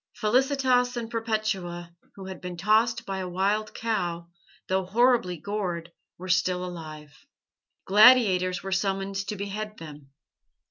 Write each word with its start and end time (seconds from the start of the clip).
Felicitas 0.15 0.97
and 0.97 1.11
Perpetua, 1.11 1.93
who 2.15 2.25
had 2.25 2.41
been 2.41 2.57
tossed 2.57 3.05
by 3.05 3.19
a 3.19 3.29
wild 3.29 3.75
cow, 3.75 4.29
though 4.67 4.83
horribly 4.83 5.37
gored, 5.37 5.91
were 6.17 6.27
still 6.27 6.65
alive. 6.65 7.13
Gladiators 7.85 8.63
were 8.63 8.71
summoned 8.71 9.17
to 9.27 9.35
behead 9.35 9.77
them. 9.77 10.09